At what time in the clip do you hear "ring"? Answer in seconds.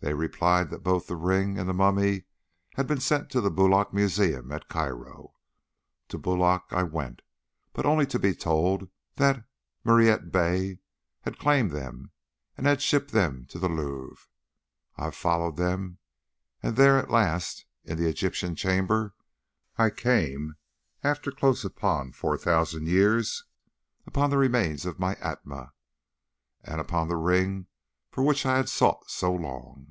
1.16-1.58, 27.16-27.68